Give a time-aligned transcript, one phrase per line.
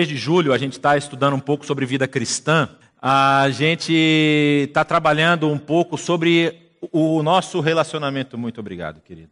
[0.00, 2.70] mês de julho a gente está estudando um pouco sobre vida cristã.
[3.02, 3.92] A gente
[4.66, 8.38] está trabalhando um pouco sobre o nosso relacionamento.
[8.38, 9.28] Muito obrigado, querido.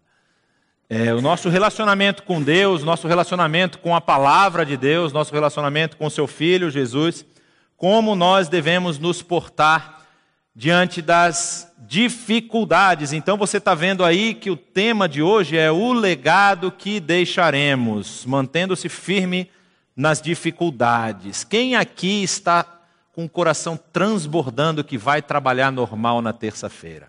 [0.86, 5.96] É, o nosso relacionamento com Deus, nosso relacionamento com a palavra de Deus, nosso relacionamento
[5.96, 7.24] com seu Filho Jesus,
[7.74, 10.02] como nós devemos nos portar
[10.54, 13.14] diante das dificuldades.
[13.14, 18.26] Então você está vendo aí que o tema de hoje é o legado que deixaremos,
[18.26, 19.48] mantendo-se firme
[19.98, 21.42] nas dificuldades.
[21.42, 22.64] Quem aqui está
[23.12, 27.08] com o coração transbordando que vai trabalhar normal na terça-feira?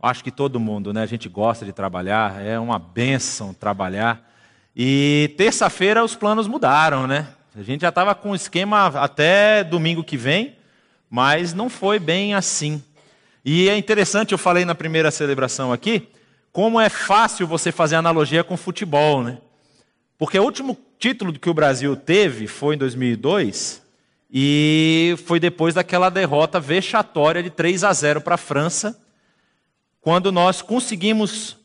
[0.00, 1.02] Acho que todo mundo, né?
[1.02, 4.32] A gente gosta de trabalhar, é uma benção trabalhar.
[4.74, 7.28] E terça-feira os planos mudaram, né?
[7.54, 10.56] A gente já estava com o esquema até domingo que vem,
[11.10, 12.82] mas não foi bem assim.
[13.44, 16.08] E é interessante, eu falei na primeira celebração aqui,
[16.50, 19.36] como é fácil você fazer analogia com futebol, né?
[20.18, 23.82] Porque o último título que o Brasil teve foi em 2002
[24.30, 29.00] e foi depois daquela derrota vexatória de 3 a 0 para a França
[30.00, 31.56] quando nós conseguimos,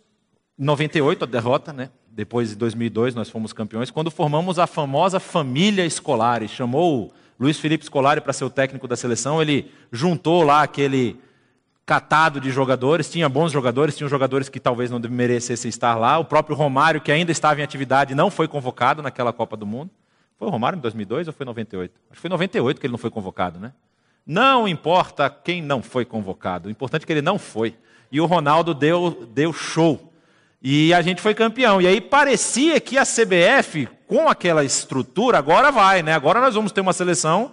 [0.58, 1.90] 98 a derrota, né?
[2.14, 7.86] depois de 2002 nós fomos campeões, quando formamos a famosa família Scolari, chamou Luiz Felipe
[7.86, 11.20] Scolari para ser o técnico da seleção, ele juntou lá aquele
[11.86, 16.26] catado de jogadores, tinha bons jogadores, tinha jogadores que talvez não merecessem estar lá, o
[16.26, 19.90] próprio Romário, que ainda estava em atividade, não foi convocado naquela Copa do Mundo.
[20.38, 21.94] Foi o Romário em 2002 ou foi em 98?
[22.10, 23.74] Acho que foi em 98 que ele não foi convocado, né?
[24.26, 27.76] Não importa quem não foi convocado, o importante é que ele não foi
[28.14, 30.14] e o Ronaldo deu, deu show.
[30.62, 31.82] E a gente foi campeão.
[31.82, 36.14] E aí parecia que a CBF, com aquela estrutura, agora vai, né?
[36.14, 37.52] Agora nós vamos ter uma seleção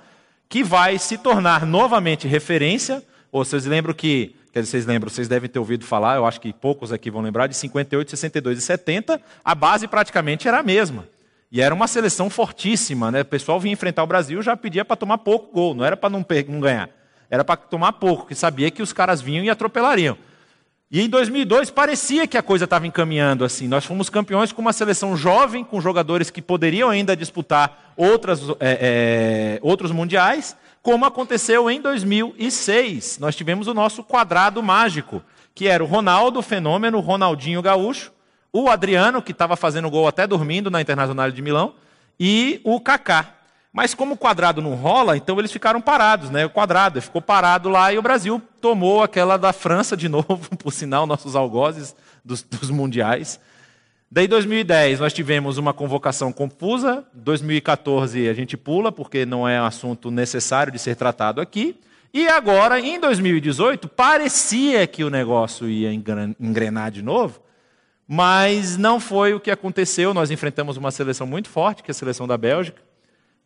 [0.51, 3.03] que vai se tornar novamente referência.
[3.33, 6.41] Ou vocês lembram que, quer dizer, vocês lembram, vocês devem ter ouvido falar, eu acho
[6.41, 10.63] que poucos aqui vão lembrar, de 58, 62 e 70, a base praticamente era a
[10.63, 11.07] mesma.
[11.53, 13.23] E era uma seleção fortíssima, né?
[13.23, 16.11] O pessoal vinha enfrentar o Brasil já pedia para tomar pouco gol, não era para
[16.11, 16.89] não, não ganhar.
[17.29, 20.17] Era para tomar pouco, que sabia que os caras vinham e atropelariam.
[20.93, 23.69] E em 2002 parecia que a coisa estava encaminhando assim.
[23.69, 29.59] Nós fomos campeões com uma seleção jovem, com jogadores que poderiam ainda disputar outras, é,
[29.59, 33.19] é, outros mundiais, como aconteceu em 2006.
[33.19, 35.23] Nós tivemos o nosso quadrado mágico,
[35.55, 38.13] que era o Ronaldo, fenômeno, o Ronaldinho Gaúcho,
[38.53, 41.75] o Adriano, que estava fazendo gol até dormindo na Internacional de Milão,
[42.19, 43.35] e o Kaká.
[43.73, 46.45] Mas como o quadrado não rola, então eles ficaram parados, né?
[46.45, 50.73] O quadrado ficou parado lá e o Brasil tomou aquela da França de novo, por
[50.73, 53.39] sinal, nossos algozes dos, dos mundiais.
[54.13, 59.65] Daí 2010 nós tivemos uma convocação confusa, 2014 a gente pula porque não é um
[59.65, 61.79] assunto necessário de ser tratado aqui.
[62.13, 67.41] E agora, em 2018, parecia que o negócio ia engrenar de novo,
[68.05, 70.13] mas não foi o que aconteceu.
[70.13, 72.83] Nós enfrentamos uma seleção muito forte, que é a seleção da Bélgica.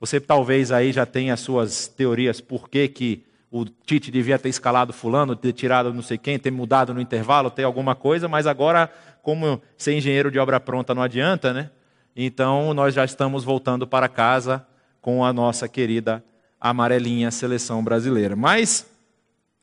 [0.01, 3.23] Você talvez aí já tenha as suas teorias por que, que
[3.57, 7.49] o Tite devia ter escalado fulano, ter tirado não sei quem, ter mudado no intervalo,
[7.49, 8.93] ter alguma coisa, mas agora,
[9.23, 11.71] como ser engenheiro de obra pronta não adianta, né?
[12.17, 14.67] Então nós já estamos voltando para casa
[15.01, 16.25] com a nossa querida
[16.61, 18.35] amarelinha seleção brasileira.
[18.35, 18.91] Mas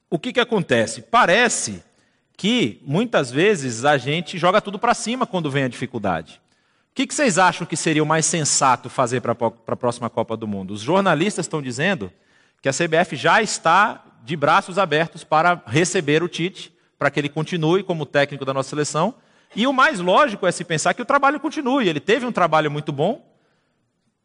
[0.10, 1.02] o que, que acontece?
[1.02, 1.84] Parece
[2.38, 6.40] que muitas vezes a gente joga tudo para cima quando vem a dificuldade.
[6.92, 9.36] O que, que vocês acham que seria o mais sensato fazer para
[9.68, 10.72] a próxima Copa do Mundo?
[10.74, 12.10] Os jornalistas estão dizendo
[12.62, 17.30] que a CBF já está de braços abertos para receber o Tite, para que ele
[17.30, 19.16] continue como técnico da nossa seleção.
[19.56, 21.90] E o mais lógico é se pensar que o trabalho continue.
[21.90, 23.26] Ele teve um trabalho muito bom,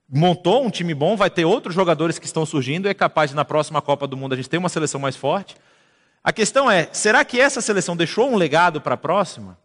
[0.09, 3.45] montou um time bom, vai ter outros jogadores que estão surgindo é capaz de na
[3.45, 5.57] próxima Copa do Mundo a gente ter uma seleção mais forte.
[6.23, 9.59] A questão é: será que essa seleção deixou um legado para a próxima?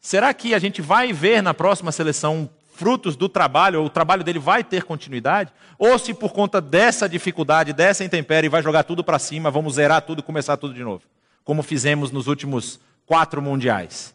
[0.00, 2.48] Será que a gente vai ver na próxima seleção
[2.80, 5.52] frutos do trabalho, ou o trabalho dele vai ter continuidade?
[5.78, 10.00] Ou se por conta dessa dificuldade, dessa intempérie, vai jogar tudo para cima, vamos zerar
[10.00, 11.02] tudo e começar tudo de novo?
[11.44, 14.14] Como fizemos nos últimos quatro mundiais.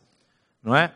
[0.64, 0.92] Não é?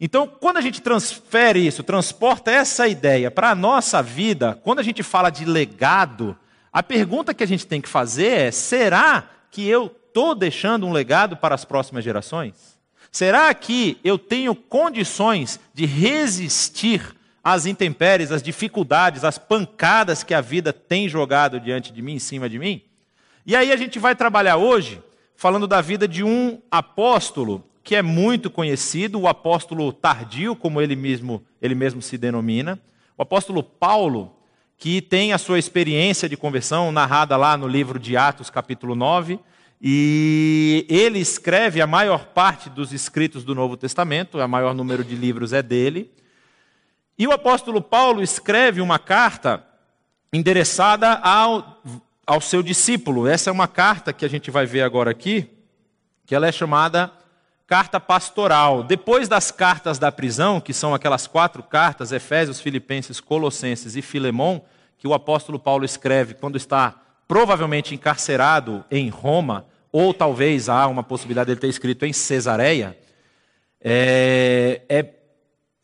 [0.00, 4.84] Então, quando a gente transfere isso, transporta essa ideia para a nossa vida, quando a
[4.84, 6.38] gente fala de legado,
[6.72, 10.92] a pergunta que a gente tem que fazer é: será que eu estou deixando um
[10.92, 12.78] legado para as próximas gerações?
[13.10, 20.40] Será que eu tenho condições de resistir às intempéries, às dificuldades, às pancadas que a
[20.40, 22.82] vida tem jogado diante de mim, em cima de mim?
[23.44, 25.02] E aí a gente vai trabalhar hoje
[25.34, 30.94] falando da vida de um apóstolo que é muito conhecido, o apóstolo tardio, como ele
[30.94, 32.78] mesmo, ele mesmo se denomina,
[33.16, 34.36] o apóstolo Paulo,
[34.76, 39.40] que tem a sua experiência de conversão narrada lá no livro de Atos, capítulo 9,
[39.80, 45.14] e ele escreve a maior parte dos escritos do Novo Testamento, o maior número de
[45.14, 46.12] livros é dele.
[47.18, 49.64] E o apóstolo Paulo escreve uma carta
[50.30, 51.82] endereçada ao,
[52.26, 53.26] ao seu discípulo.
[53.26, 55.48] Essa é uma carta que a gente vai ver agora aqui,
[56.26, 57.10] que ela é chamada
[57.66, 58.82] carta pastoral.
[58.82, 64.62] Depois das cartas da prisão, que são aquelas quatro cartas, Efésios, Filipenses, Colossenses e Filemão,
[64.98, 67.00] que o apóstolo Paulo escreve quando está
[67.30, 72.98] provavelmente encarcerado em Roma, ou talvez há uma possibilidade de ele ter escrito em Cesareia,
[73.80, 75.14] é, é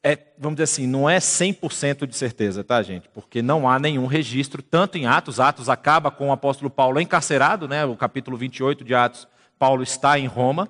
[0.02, 3.08] é, vamos dizer assim, não é 100% de certeza, tá, gente?
[3.08, 7.68] Porque não há nenhum registro, tanto em Atos, Atos acaba com o apóstolo Paulo encarcerado,
[7.68, 7.84] né?
[7.84, 9.26] O capítulo 28 de Atos,
[9.56, 10.68] Paulo está em Roma,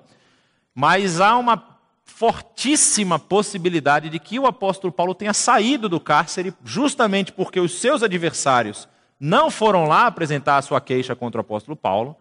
[0.75, 7.31] mas há uma fortíssima possibilidade de que o apóstolo Paulo tenha saído do cárcere justamente
[7.31, 8.87] porque os seus adversários
[9.19, 12.15] não foram lá apresentar a sua queixa contra o apóstolo Paulo,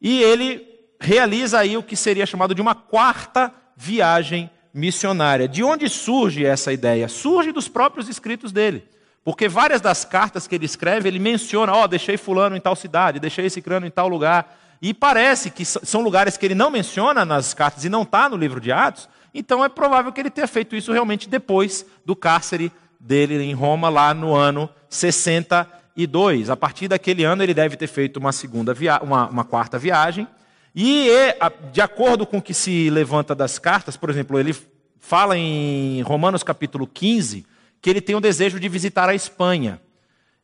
[0.00, 0.66] e ele
[1.00, 5.48] realiza aí o que seria chamado de uma quarta viagem missionária.
[5.48, 7.08] De onde surge essa ideia?
[7.08, 8.84] Surge dos próprios escritos dele.
[9.24, 12.74] Porque várias das cartas que ele escreve, ele menciona, ó, oh, deixei fulano em tal
[12.74, 14.56] cidade, deixei esse crânio em tal lugar.
[14.80, 18.36] E parece que são lugares que ele não menciona nas cartas e não está no
[18.36, 22.72] livro de Atos, então é provável que ele tenha feito isso realmente depois do cárcere
[22.98, 24.70] dele em Roma, lá no ano
[25.98, 26.50] 62.
[26.50, 30.26] A partir daquele ano ele deve ter feito uma segunda via uma, uma quarta viagem,
[30.74, 31.08] e,
[31.72, 34.54] de acordo com o que se levanta das cartas, por exemplo, ele
[35.00, 37.44] fala em Romanos capítulo 15
[37.80, 39.80] que ele tem o desejo de visitar a Espanha.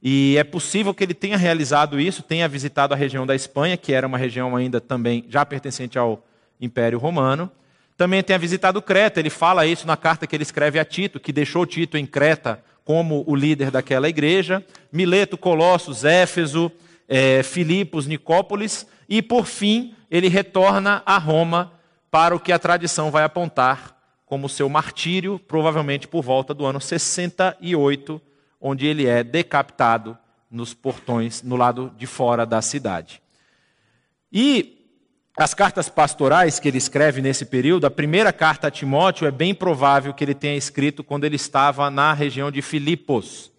[0.03, 3.93] E é possível que ele tenha realizado isso, tenha visitado a região da Espanha, que
[3.93, 6.25] era uma região ainda também já pertencente ao
[6.61, 7.51] Império Romano.
[7.97, 11.33] Também tenha visitado Creta, ele fala isso na carta que ele escreve a Tito, que
[11.33, 14.65] deixou Tito em Creta como o líder daquela igreja.
[14.93, 16.71] Mileto, Colossos, Éfeso,
[17.09, 18.87] é, Filipos, Nicópolis.
[19.09, 21.73] E, por fim, ele retorna a Roma
[22.11, 23.95] para o que a tradição vai apontar
[24.27, 28.21] como seu martírio, provavelmente por volta do ano 68,
[28.61, 30.17] onde ele é decapitado
[30.51, 33.21] nos portões, no lado de fora da cidade.
[34.33, 34.74] E
[35.37, 39.53] as cartas pastorais que ele escreve nesse período, a primeira carta a Timóteo é bem
[39.53, 43.51] provável que ele tenha escrito quando ele estava na região de Filipos.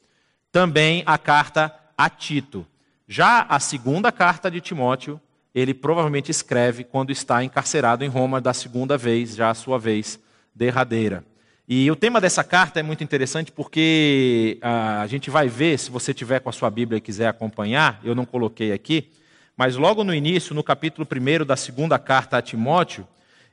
[0.52, 2.66] Também a carta a Tito.
[3.08, 5.20] Já a segunda carta de Timóteo
[5.54, 10.20] ele provavelmente escreve quando está encarcerado em Roma da segunda vez, já a sua vez
[10.54, 11.24] derradeira.
[11.68, 15.90] E o tema dessa carta é muito interessante porque ah, a gente vai ver, se
[15.90, 19.10] você tiver com a sua Bíblia e quiser acompanhar, eu não coloquei aqui,
[19.56, 23.08] mas logo no início, no capítulo 1 da segunda carta a Timóteo,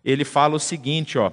[0.04, 1.28] ele fala o seguinte, ó,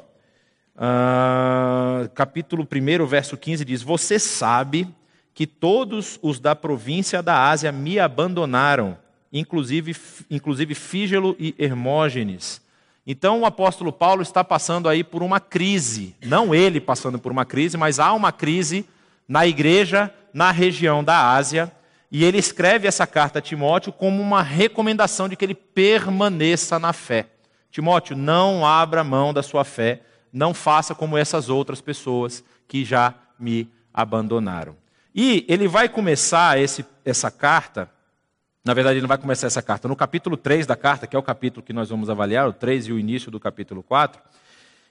[0.75, 4.87] uh, capítulo 1, verso 15 diz: Você sabe
[5.33, 8.97] que todos os da província da Ásia me abandonaram
[9.31, 9.95] inclusive,
[10.29, 12.61] inclusive Fígelo e Hermógenes.
[13.05, 17.45] Então o apóstolo Paulo está passando aí por uma crise, não ele passando por uma
[17.45, 18.85] crise, mas há uma crise
[19.27, 21.71] na igreja na região da Ásia,
[22.11, 26.93] e ele escreve essa carta a Timóteo como uma recomendação de que ele permaneça na
[26.93, 27.27] fé.
[27.71, 30.01] Timóteo, não abra mão da sua fé,
[30.33, 34.75] não faça como essas outras pessoas que já me abandonaram.
[35.13, 37.89] E ele vai começar esse, essa carta
[38.63, 39.87] na verdade, ele não vai começar essa carta.
[39.87, 42.87] No capítulo 3 da carta, que é o capítulo que nós vamos avaliar, o 3
[42.87, 44.21] e o início do capítulo 4,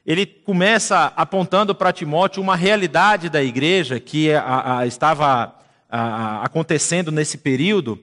[0.06, 5.54] ele começa apontando para Timóteo uma realidade da igreja que a, a, estava
[5.88, 7.98] acontecendo nesse período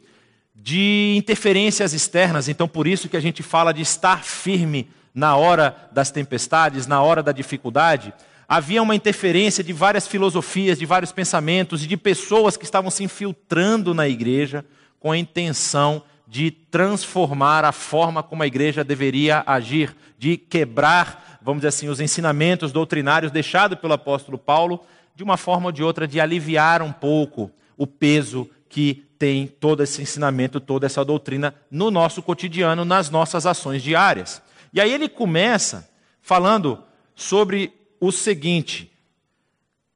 [0.55, 2.47] de interferências externas.
[2.47, 7.01] Então, por isso que a gente fala de estar firme na hora das tempestades, na
[7.01, 8.13] hora da dificuldade.
[8.47, 13.03] Havia uma interferência de várias filosofias, de vários pensamentos e de pessoas que estavam se
[13.03, 14.65] infiltrando na igreja
[14.99, 21.61] com a intenção de transformar a forma como a igreja deveria agir, de quebrar, vamos
[21.61, 24.81] dizer assim, os ensinamentos doutrinários deixados pelo apóstolo Paulo,
[25.15, 29.81] de uma forma ou de outra, de aliviar um pouco o peso que tem todo
[29.81, 34.41] esse ensinamento, toda essa doutrina no nosso cotidiano, nas nossas ações diárias.
[34.73, 35.89] E aí ele começa
[36.21, 36.83] falando
[37.15, 38.91] sobre o seguinte: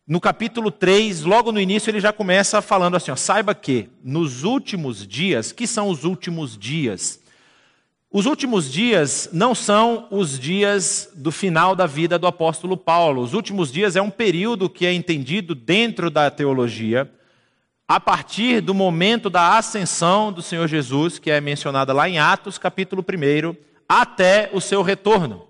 [0.07, 4.43] no capítulo 3, logo no início, ele já começa falando assim: ó, saiba que nos
[4.43, 7.19] últimos dias, que são os últimos dias?
[8.11, 13.21] Os últimos dias não são os dias do final da vida do apóstolo Paulo.
[13.21, 17.07] Os últimos dias é um período que é entendido dentro da teologia
[17.89, 22.59] a partir do momento da ascensão do Senhor Jesus, que é mencionada lá em Atos,
[22.59, 23.55] capítulo 1,
[23.89, 25.47] até o seu retorno.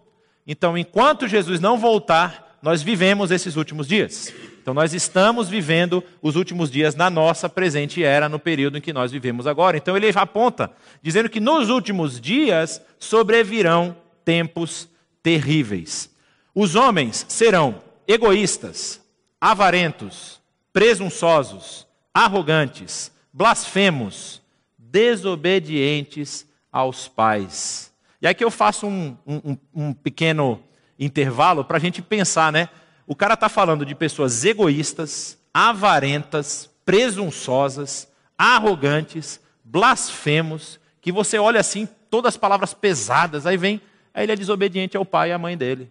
[0.48, 4.34] Então, enquanto Jesus não voltar, nós vivemos esses últimos dias.
[4.62, 8.93] Então, nós estamos vivendo os últimos dias na nossa presente era, no período em que
[8.93, 9.75] nós vivemos agora.
[9.75, 14.88] Então, ele aponta, dizendo que nos últimos dias sobrevirão tempos
[15.22, 16.10] terríveis.
[16.55, 19.01] Os homens serão egoístas,
[19.41, 20.39] avarentos,
[20.72, 21.88] presunçosos,
[22.20, 24.42] arrogantes, blasfemos,
[24.78, 27.94] desobedientes aos pais.
[28.22, 30.62] E aqui eu faço um, um, um pequeno
[31.00, 32.68] intervalo para a gente pensar, né?
[33.08, 41.88] O cara está falando de pessoas egoístas, avarentas, presunçosas, arrogantes, blasfemos, que você olha assim,
[42.10, 43.82] todas as palavras pesadas, aí vem,
[44.14, 45.90] aí ele é desobediente ao pai e à mãe dele.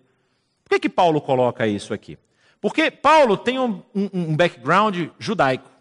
[0.63, 2.19] Por que, que Paulo coloca isso aqui?
[2.61, 5.78] Porque Paulo tem um, um, um background judaico.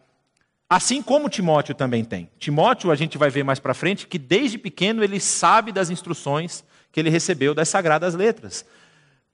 [0.69, 2.29] Assim como Timóteo também tem.
[2.37, 6.63] Timóteo, a gente vai ver mais para frente, que desde pequeno ele sabe das instruções
[6.91, 8.65] que ele recebeu das sagradas letras.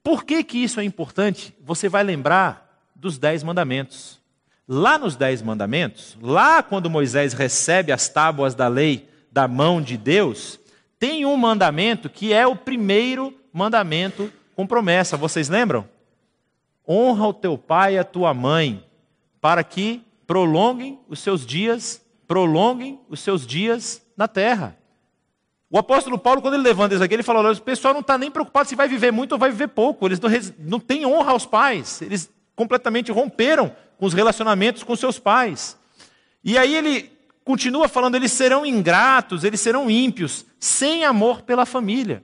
[0.03, 1.55] Por que, que isso é importante?
[1.63, 4.21] Você vai lembrar dos dez mandamentos.
[4.67, 9.97] Lá nos Dez Mandamentos, lá quando Moisés recebe as tábuas da lei da mão de
[9.97, 10.57] Deus,
[10.97, 15.17] tem um mandamento que é o primeiro mandamento com promessa.
[15.17, 15.85] Vocês lembram?
[16.87, 18.85] Honra o teu pai e a tua mãe,
[19.41, 20.01] para que
[20.33, 24.75] prolonguem os seus dias, prolonguem os seus dias na terra.
[25.69, 28.31] O apóstolo Paulo, quando ele levanta isso aqui, ele fala: o pessoal não está nem
[28.31, 30.07] preocupado se vai viver muito ou vai viver pouco.
[30.07, 32.01] Eles não, não têm honra aos pais.
[32.01, 35.77] Eles completamente romperam com os relacionamentos com seus pais.
[36.43, 37.11] E aí ele
[37.45, 42.23] continua falando: eles serão ingratos, eles serão ímpios, sem amor pela família.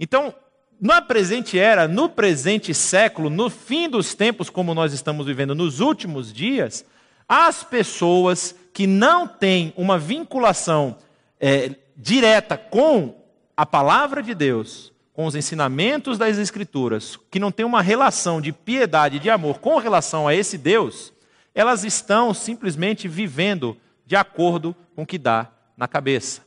[0.00, 0.34] Então,
[0.80, 5.80] na presente era, no presente século, no fim dos tempos, como nós estamos vivendo nos
[5.80, 6.86] últimos dias,
[7.28, 10.96] as pessoas que não têm uma vinculação
[11.40, 13.14] é, direta com
[13.56, 18.52] a palavra de Deus, com os ensinamentos das Escrituras, que não tem uma relação de
[18.52, 21.12] piedade, de amor com relação a esse Deus,
[21.54, 23.76] elas estão simplesmente vivendo
[24.06, 26.42] de acordo com o que dá na cabeça.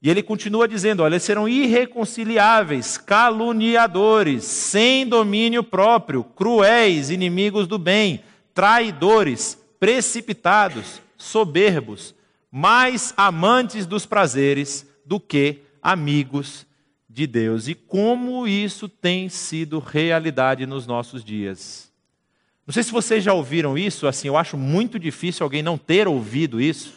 [0.00, 7.78] E ele continua dizendo: olha, eles serão irreconciliáveis, caluniadores, sem domínio próprio, cruéis, inimigos do
[7.78, 8.22] bem,
[8.54, 12.14] traidores, precipitados, soberbos,
[12.50, 16.66] mais amantes dos prazeres do que amigos
[17.08, 21.90] de Deus e como isso tem sido realidade nos nossos dias.
[22.66, 26.06] Não sei se vocês já ouviram isso, assim, eu acho muito difícil alguém não ter
[26.06, 26.94] ouvido isso,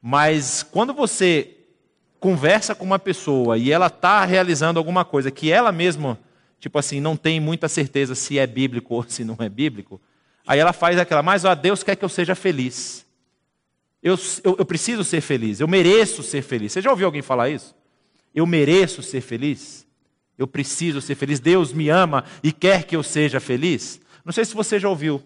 [0.00, 1.56] mas quando você
[2.20, 6.16] conversa com uma pessoa e ela está realizando alguma coisa que ela mesma,
[6.60, 10.00] tipo assim, não tem muita certeza se é bíblico ou se não é bíblico,
[10.46, 13.06] aí ela faz aquela, mas ó, Deus quer que eu seja feliz.
[14.02, 16.72] Eu, eu, eu preciso ser feliz, eu mereço ser feliz.
[16.72, 17.74] Você já ouviu alguém falar isso?
[18.34, 19.86] Eu mereço ser feliz?
[20.36, 21.38] Eu preciso ser feliz?
[21.38, 24.00] Deus me ama e quer que eu seja feliz?
[24.24, 25.22] Não sei se você já ouviu,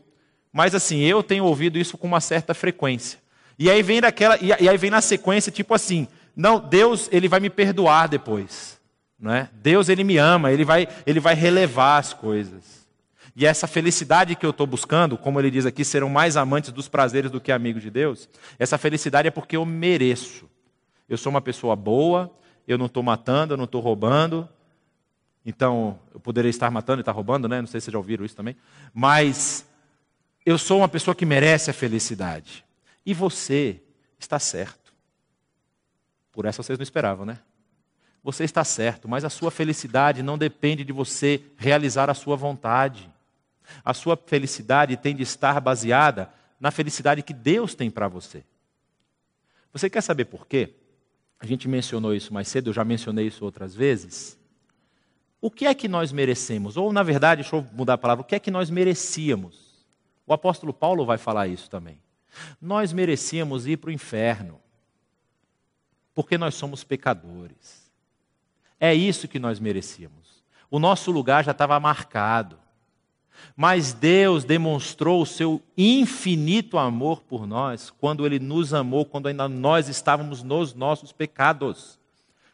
[0.52, 3.18] mas assim, eu tenho ouvido isso com uma certa frequência.
[3.58, 7.40] E aí vem daquela, e aí vem na sequência, tipo assim, não, Deus, ele vai
[7.40, 8.78] me perdoar depois.
[9.18, 9.48] Não é?
[9.54, 12.75] Deus, ele me ama, ele vai, ele vai relevar as coisas.
[13.38, 16.88] E essa felicidade que eu estou buscando, como ele diz aqui, serão mais amantes dos
[16.88, 18.30] prazeres do que amigos de Deus.
[18.58, 20.48] Essa felicidade é porque eu mereço.
[21.06, 22.34] Eu sou uma pessoa boa,
[22.66, 24.48] eu não estou matando, eu não estou roubando.
[25.44, 27.60] Então, eu poderia estar matando e estar roubando, né?
[27.60, 28.56] Não sei se vocês já ouviram isso também.
[28.94, 29.66] Mas
[30.46, 32.64] eu sou uma pessoa que merece a felicidade.
[33.04, 33.82] E você
[34.18, 34.94] está certo.
[36.32, 37.38] Por essa vocês não esperavam, né?
[38.24, 43.14] Você está certo, mas a sua felicidade não depende de você realizar a sua vontade.
[43.84, 48.44] A sua felicidade tem de estar baseada na felicidade que Deus tem para você.
[49.72, 50.74] Você quer saber por quê?
[51.38, 54.38] A gente mencionou isso mais cedo, eu já mencionei isso outras vezes.
[55.40, 56.76] O que é que nós merecemos?
[56.76, 59.86] Ou, na verdade, deixa eu mudar a palavra, o que é que nós merecíamos?
[60.26, 62.00] O apóstolo Paulo vai falar isso também.
[62.60, 64.60] Nós merecíamos ir para o inferno,
[66.14, 67.90] porque nós somos pecadores.
[68.80, 70.42] É isso que nós merecíamos.
[70.70, 72.58] O nosso lugar já estava marcado.
[73.56, 79.48] Mas Deus demonstrou o seu infinito amor por nós quando Ele nos amou, quando ainda
[79.48, 81.98] nós estávamos nos nossos pecados.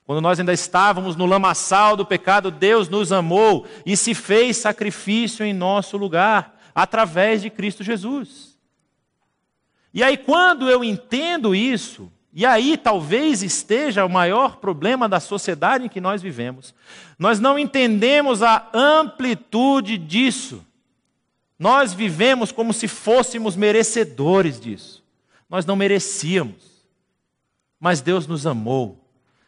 [0.05, 5.45] Quando nós ainda estávamos no lamaçal do pecado, Deus nos amou e se fez sacrifício
[5.45, 8.59] em nosso lugar, através de Cristo Jesus.
[9.95, 15.85] E aí, quando eu entendo isso, e aí talvez esteja o maior problema da sociedade
[15.85, 16.75] em que nós vivemos,
[17.19, 20.65] nós não entendemos a amplitude disso.
[21.63, 25.01] Nós vivemos como se fôssemos merecedores disso.
[25.49, 26.83] Nós não merecíamos.
[27.79, 28.99] Mas Deus nos amou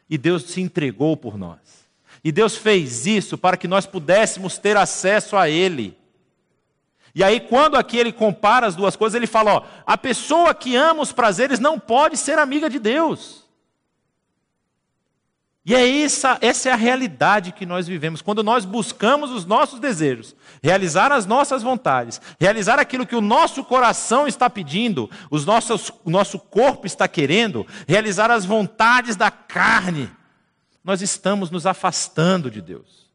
[0.09, 1.59] e Deus se entregou por nós.
[2.23, 5.99] E Deus fez isso para que nós pudéssemos ter acesso a Ele.
[7.17, 10.77] E aí, quando aqui ele compara as duas coisas, ele fala: ó, a pessoa que
[10.77, 13.44] ama os prazeres não pode ser amiga de Deus.
[15.67, 18.21] E é essa, essa é a realidade que nós vivemos.
[18.21, 23.65] Quando nós buscamos os nossos desejos, realizar as nossas vontades, realizar aquilo que o nosso
[23.65, 30.11] coração está pedindo, os nossos, o nosso corpo está querendo, realizar as vontades da carne,
[30.85, 33.09] nós estamos nos afastando de Deus.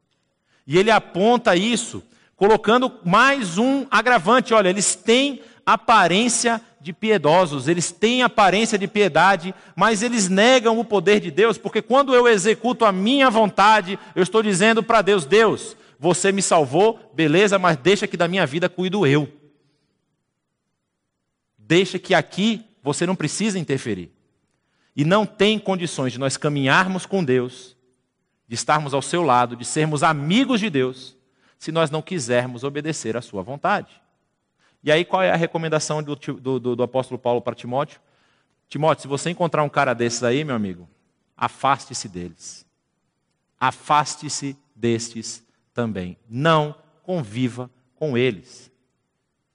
[0.65, 2.01] E ele aponta isso,
[2.35, 9.53] colocando mais um agravante: olha, eles têm aparência de piedosos, eles têm aparência de piedade,
[9.75, 14.23] mas eles negam o poder de Deus, porque quando eu executo a minha vontade, eu
[14.23, 18.69] estou dizendo para Deus: Deus, você me salvou, beleza, mas deixa que da minha vida
[18.69, 19.27] cuido eu.
[21.57, 24.11] Deixa que aqui você não precisa interferir.
[24.95, 27.77] E não tem condições de nós caminharmos com Deus,
[28.47, 31.15] de estarmos ao seu lado, de sermos amigos de Deus,
[31.57, 34.01] se nós não quisermos obedecer à sua vontade.
[34.83, 37.99] E aí, qual é a recomendação do, do, do apóstolo Paulo para Timóteo?
[38.67, 40.87] Timóteo, se você encontrar um cara desses aí, meu amigo,
[41.35, 42.65] afaste-se deles.
[43.59, 45.43] Afaste-se destes
[45.73, 46.17] também.
[46.29, 48.71] Não conviva com eles.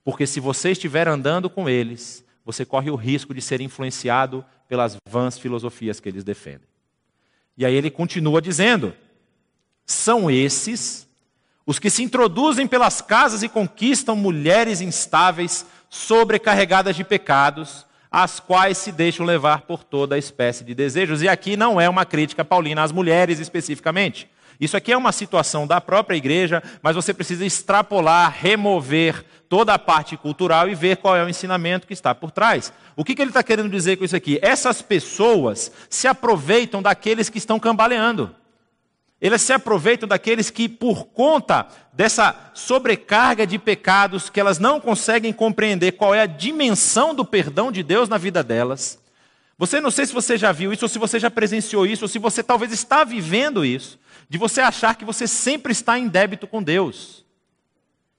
[0.04, 4.96] Porque se você estiver andando com eles, você corre o risco de ser influenciado pelas
[5.08, 6.68] vãs filosofias que eles defendem.
[7.56, 8.94] E aí ele continua dizendo:
[9.86, 11.08] são esses
[11.66, 18.78] os que se introduzem pelas casas e conquistam mulheres instáveis, sobrecarregadas de pecados, as quais
[18.78, 21.22] se deixam levar por toda a espécie de desejos.
[21.22, 24.28] E aqui não é uma crítica paulina às mulheres especificamente.
[24.60, 29.78] Isso aqui é uma situação da própria igreja, mas você precisa extrapolar, remover toda a
[29.78, 32.72] parte cultural e ver qual é o ensinamento que está por trás.
[32.94, 34.38] O que, que ele está querendo dizer com isso aqui?
[34.42, 38.34] Essas pessoas se aproveitam daqueles que estão cambaleando.
[39.24, 45.32] Eles se aproveitam daqueles que, por conta dessa sobrecarga de pecados, que elas não conseguem
[45.32, 48.98] compreender qual é a dimensão do perdão de Deus na vida delas.
[49.56, 52.08] Você não sei se você já viu isso, ou se você já presenciou isso, ou
[52.08, 56.46] se você talvez está vivendo isso, de você achar que você sempre está em débito
[56.46, 57.24] com Deus.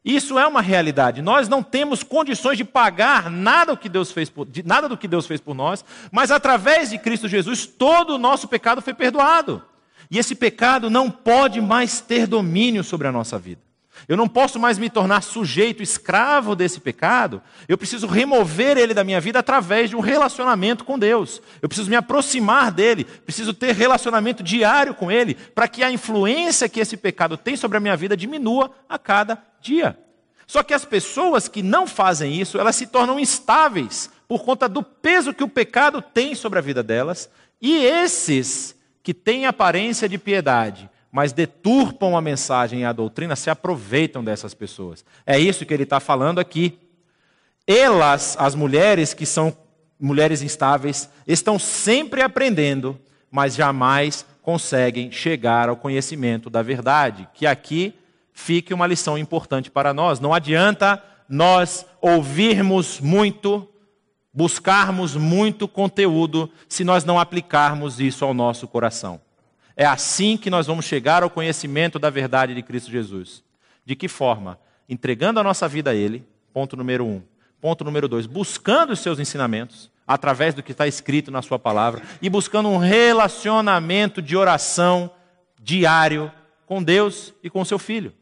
[0.03, 1.21] Isso é uma realidade.
[1.21, 5.07] Nós não temos condições de pagar nada, do que Deus fez por, nada do que
[5.07, 9.61] Deus fez por nós, mas através de Cristo Jesus, todo o nosso pecado foi perdoado.
[10.09, 13.65] E esse pecado não pode mais ter domínio sobre a nossa vida.
[14.07, 17.41] Eu não posso mais me tornar sujeito, escravo desse pecado.
[17.67, 21.41] Eu preciso remover ele da minha vida através de um relacionamento com Deus.
[21.61, 26.69] Eu preciso me aproximar dele, preciso ter relacionamento diário com ele, para que a influência
[26.69, 29.97] que esse pecado tem sobre a minha vida diminua a cada dia.
[30.45, 34.83] Só que as pessoas que não fazem isso, elas se tornam instáveis por conta do
[34.83, 37.29] peso que o pecado tem sobre a vida delas,
[37.61, 43.51] e esses que têm aparência de piedade, mas deturpam a mensagem e a doutrina, se
[43.51, 45.05] aproveitam dessas pessoas.
[45.27, 46.79] É isso que ele está falando aqui.
[47.67, 49.55] Elas, as mulheres que são
[49.99, 57.29] mulheres instáveis, estão sempre aprendendo, mas jamais conseguem chegar ao conhecimento da verdade.
[57.35, 57.93] Que aqui
[58.33, 60.19] fique uma lição importante para nós.
[60.19, 63.69] Não adianta nós ouvirmos muito,
[64.35, 69.21] buscarmos muito conteúdo se nós não aplicarmos isso ao nosso coração.
[69.77, 73.41] É assim que nós vamos chegar ao conhecimento da verdade de Cristo Jesus.
[73.85, 74.59] De que forma?
[74.89, 77.21] Entregando a nossa vida a Ele, ponto número um.
[77.61, 82.03] Ponto número dois, buscando os seus ensinamentos, através do que está escrito na Sua palavra,
[82.21, 85.09] e buscando um relacionamento de oração
[85.59, 86.31] diário
[86.65, 88.13] com Deus e com seu Filho.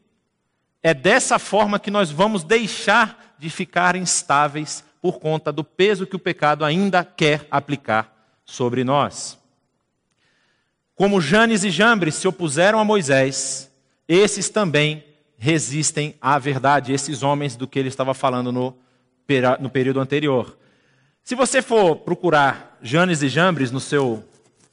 [0.82, 6.16] É dessa forma que nós vamos deixar de ficar instáveis por conta do peso que
[6.16, 9.38] o pecado ainda quer aplicar sobre nós.
[10.94, 13.70] Como Janes e Jambres se opuseram a Moisés,
[14.08, 15.04] esses também
[15.36, 18.74] resistem à verdade, esses homens do que ele estava falando no,
[19.60, 20.56] no período anterior.
[21.22, 24.24] Se você for procurar Janes e Jambres no seu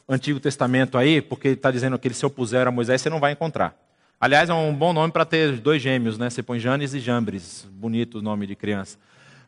[0.07, 3.19] Antigo Testamento aí, porque ele está dizendo que eles se opuseram a Moisés, você não
[3.19, 3.75] vai encontrar.
[4.17, 6.29] Aliás, é um bom nome para ter dois gêmeos, né?
[6.29, 8.97] Você põe Janes e Jambres, bonito nome de criança.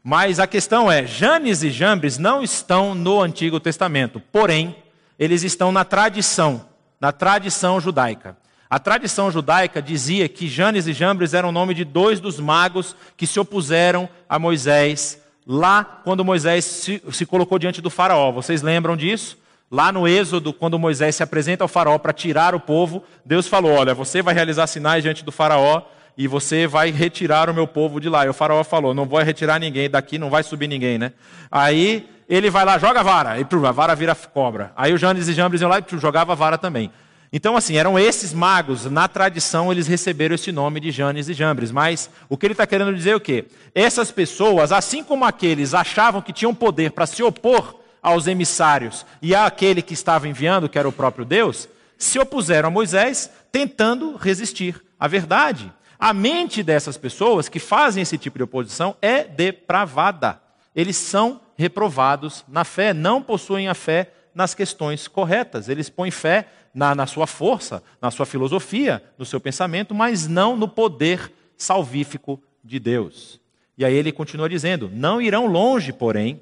[0.04, 4.76] Mas a questão é, Janes e Jambres não estão no Antigo Testamento, porém,
[5.18, 6.66] eles estão na tradição,
[7.00, 8.36] na tradição judaica.
[8.70, 12.96] A tradição judaica dizia que Janes e Jambres eram o nome de dois dos magos
[13.16, 18.32] que se opuseram a Moisés lá quando Moisés se, se colocou diante do faraó.
[18.32, 19.38] Vocês lembram disso?
[19.72, 23.72] Lá no Êxodo, quando Moisés se apresenta ao faraó para tirar o povo, Deus falou:
[23.72, 25.84] Olha, você vai realizar sinais diante do faraó
[26.18, 28.26] e você vai retirar o meu povo de lá.
[28.26, 31.14] E o faraó falou: Não vou retirar ninguém daqui, não vai subir ninguém, né?
[31.52, 34.72] Aí ele vai lá, joga a vara, e a vara vira cobra.
[34.76, 36.92] Aí o Janes e Jambres iam lá e jogava a vara também.
[37.36, 41.72] Então, assim, eram esses magos, na tradição eles receberam esse nome de Janes e Jambres.
[41.72, 43.46] Mas o que ele está querendo dizer é o quê?
[43.74, 49.34] Essas pessoas, assim como aqueles achavam que tinham poder para se opor aos emissários e
[49.34, 54.80] àquele que estava enviando, que era o próprio Deus, se opuseram a Moisés, tentando resistir
[55.00, 55.72] à verdade.
[56.04, 60.38] A mente dessas pessoas que fazem esse tipo de oposição é depravada.
[60.76, 65.70] Eles são reprovados na fé, não possuem a fé nas questões corretas.
[65.70, 70.58] Eles põem fé na, na sua força, na sua filosofia, no seu pensamento, mas não
[70.58, 73.40] no poder salvífico de Deus.
[73.78, 76.42] E aí ele continua dizendo: Não irão longe, porém,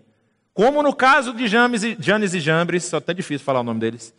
[0.56, 3.80] como no caso de James e, Janes e Jambres, só até difícil falar o nome
[3.80, 4.12] deles,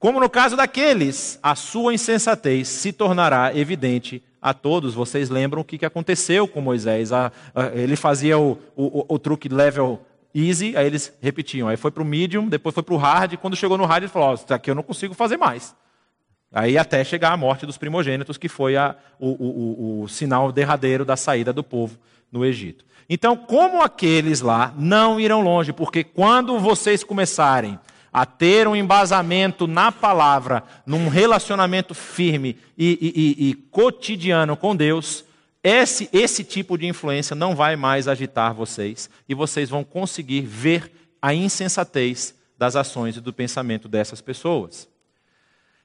[0.00, 4.94] como no caso daqueles, a sua insensatez se tornará evidente a todos.
[4.94, 7.10] Vocês lembram o que aconteceu com Moisés?
[7.74, 10.00] ele fazia o, o, o truque level
[10.34, 11.68] easy, aí eles repetiam.
[11.68, 13.36] Aí foi para o medium, depois foi para o hard.
[13.36, 15.74] Quando chegou no hard, ele falou: oh, aqui eu não consigo fazer mais.
[16.50, 21.16] Aí até chegar a morte dos primogênitos, que foi a, o, o, sinal derradeiro da
[21.16, 21.98] saída do povo
[22.32, 22.86] no Egito.
[23.08, 27.78] Então, como aqueles lá não irão longe, porque quando vocês começarem
[28.12, 34.74] a ter um embasamento na palavra, num relacionamento firme e, e, e, e cotidiano com
[34.74, 35.24] Deus,
[35.62, 40.90] esse, esse tipo de influência não vai mais agitar vocês e vocês vão conseguir ver
[41.20, 44.88] a insensatez das ações e do pensamento dessas pessoas.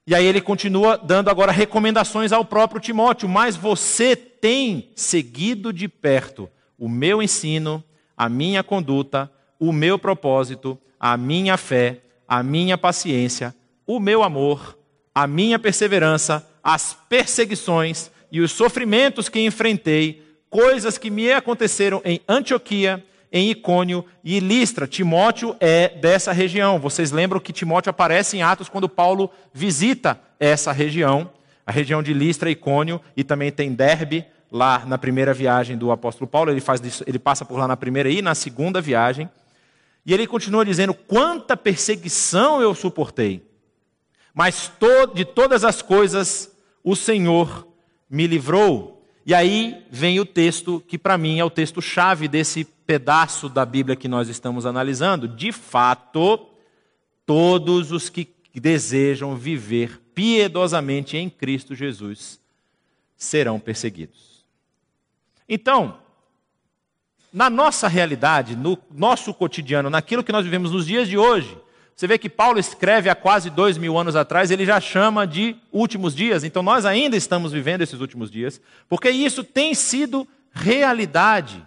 [0.07, 5.87] E aí ele continua dando agora recomendações ao próprio Timóteo, mas você tem seguido de
[5.87, 7.83] perto o meu ensino,
[8.15, 14.77] a minha conduta, o meu propósito, a minha fé, a minha paciência, o meu amor,
[15.13, 22.19] a minha perseverança, as perseguições e os sofrimentos que enfrentei, coisas que me aconteceram em
[22.27, 24.87] Antioquia, em Icônio e Listra.
[24.87, 26.79] Timóteo é dessa região.
[26.79, 31.29] Vocês lembram que Timóteo aparece em Atos quando Paulo visita essa região,
[31.65, 36.27] a região de Listra, Icônio e também tem Derbe lá na primeira viagem do apóstolo
[36.27, 36.49] Paulo.
[36.49, 39.29] Ele faz ele passa por lá na primeira e na segunda viagem.
[40.05, 43.43] E ele continua dizendo: quanta perseguição eu suportei,
[44.33, 44.71] mas
[45.13, 46.51] de todas as coisas
[46.83, 47.67] o Senhor
[48.09, 49.03] me livrou.
[49.25, 53.65] E aí vem o texto que para mim é o texto chave desse pedaço da
[53.65, 55.27] Bíblia que nós estamos analisando.
[55.27, 56.47] De fato,
[57.25, 62.39] todos os que desejam viver piedosamente em Cristo Jesus
[63.17, 64.45] serão perseguidos.
[65.49, 65.99] Então,
[67.35, 71.57] na nossa realidade, no nosso cotidiano, naquilo que nós vivemos nos dias de hoje,
[71.93, 75.57] você vê que Paulo escreve há quase dois mil anos atrás, ele já chama de
[75.69, 76.45] últimos dias.
[76.45, 81.61] Então nós ainda estamos vivendo esses últimos dias, porque isso tem sido realidade,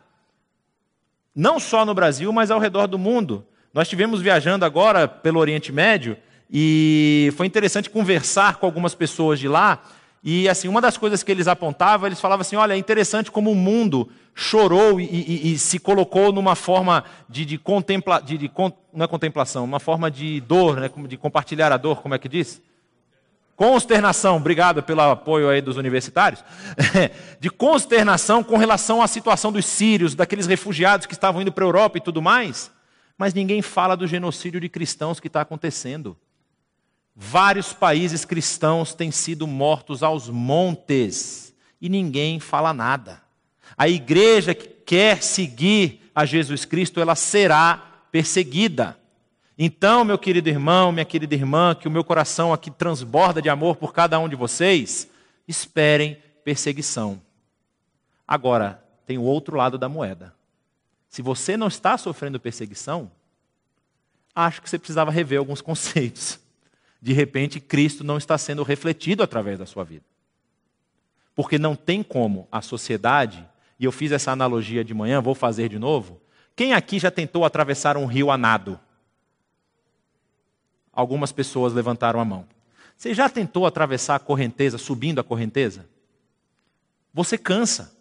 [1.36, 3.44] não só no Brasil, mas ao redor do mundo.
[3.74, 6.16] Nós estivemos viajando agora pelo Oriente Médio
[6.50, 9.82] e foi interessante conversar com algumas pessoas de lá
[10.22, 13.52] e assim, uma das coisas que eles apontavam, eles falavam assim: olha, é interessante como
[13.52, 18.50] o mundo chorou e, e, e se colocou numa forma de, de contempla, de, de,
[18.92, 22.28] não é contemplação, uma forma de dor, né, de compartilhar a dor, como é que
[22.28, 22.62] diz?
[23.56, 26.44] Consternação, obrigado pelo apoio aí dos universitários.
[27.40, 31.66] de consternação com relação à situação dos sírios, daqueles refugiados que estavam indo para a
[31.66, 32.70] Europa e tudo mais.
[33.18, 36.16] Mas ninguém fala do genocídio de cristãos que está acontecendo.
[37.20, 43.20] Vários países cristãos têm sido mortos aos montes e ninguém fala nada.
[43.76, 48.96] A igreja que quer seguir a Jesus Cristo, ela será perseguida.
[49.58, 53.74] Então, meu querido irmão, minha querida irmã, que o meu coração aqui transborda de amor
[53.74, 55.10] por cada um de vocês,
[55.48, 57.20] esperem perseguição.
[58.28, 60.32] Agora, tem o outro lado da moeda.
[61.08, 63.10] Se você não está sofrendo perseguição,
[64.32, 66.38] acho que você precisava rever alguns conceitos
[67.00, 70.04] de repente Cristo não está sendo refletido através da sua vida.
[71.34, 73.46] Porque não tem como a sociedade,
[73.78, 76.20] e eu fiz essa analogia de manhã, vou fazer de novo.
[76.56, 78.80] Quem aqui já tentou atravessar um rio a nado?
[80.92, 82.44] Algumas pessoas levantaram a mão.
[82.96, 85.86] Você já tentou atravessar a correnteza, subindo a correnteza?
[87.14, 87.96] Você cansa.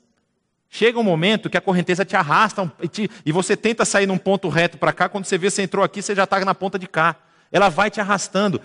[0.70, 4.18] Chega um momento que a correnteza te arrasta e, te, e você tenta sair num
[4.18, 6.80] ponto reto para cá, quando você vê você entrou aqui, você já está na ponta
[6.80, 7.16] de cá.
[7.52, 8.60] Ela vai te arrastando.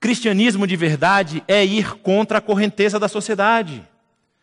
[0.00, 3.86] Cristianismo de verdade é ir contra a correnteza da sociedade.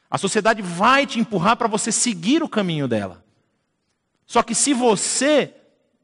[0.10, 3.24] A sociedade vai te empurrar para você seguir o caminho dela.
[4.26, 5.54] Só que se você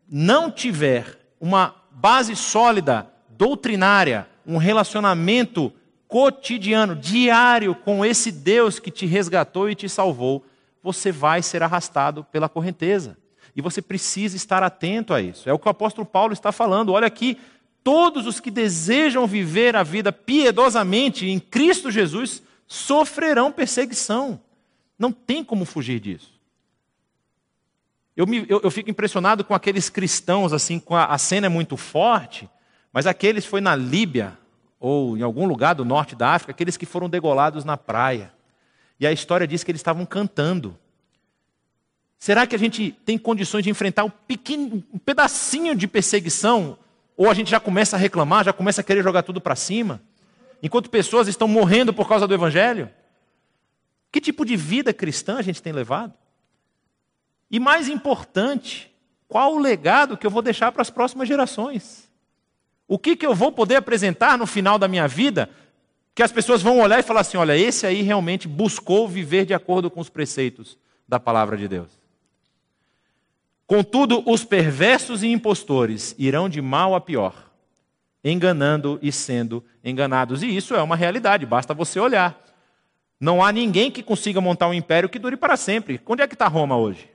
[0.10, 5.72] não tiver uma base sólida, doutrinária, um relacionamento
[6.08, 10.46] cotidiano, diário com esse Deus que te resgatou e te salvou,
[10.84, 13.18] você vai ser arrastado pela correnteza.
[13.56, 15.50] E você precisa estar atento a isso.
[15.50, 16.92] É o que o apóstolo Paulo está falando.
[16.94, 17.38] Olha aqui,
[17.84, 24.40] todos os que desejam viver a vida piedosamente em Cristo Jesus sofrerão perseguição.
[24.98, 26.32] Não tem como fugir disso.
[28.16, 31.50] Eu, me, eu, eu fico impressionado com aqueles cristãos, assim, com a, a, cena é
[31.50, 32.50] muito forte,
[32.92, 34.38] mas aqueles foi na Líbia,
[34.80, 38.32] ou em algum lugar do norte da África, aqueles que foram degolados na praia.
[39.00, 40.78] E a história diz que eles estavam cantando.
[42.20, 46.78] Será que a gente tem condições de enfrentar um, pequeno, um pedacinho de perseguição?
[47.16, 50.02] Ou a gente já começa a reclamar, já começa a querer jogar tudo para cima?
[50.62, 52.90] Enquanto pessoas estão morrendo por causa do Evangelho?
[54.12, 56.14] Que tipo de vida cristã a gente tem levado?
[57.50, 58.94] E mais importante,
[59.28, 62.10] qual o legado que eu vou deixar para as próximas gerações?
[62.88, 65.50] O que, que eu vou poder apresentar no final da minha vida
[66.14, 69.54] que as pessoas vão olhar e falar assim: olha, esse aí realmente buscou viver de
[69.54, 72.01] acordo com os preceitos da palavra de Deus.
[73.72, 77.50] Contudo, os perversos e impostores irão de mal a pior,
[78.22, 80.44] enganando e sendo enganados.
[80.44, 82.38] E isso é uma realidade, basta você olhar.
[83.18, 86.02] Não há ninguém que consiga montar um império que dure para sempre.
[86.06, 87.10] Onde é que está Roma hoje?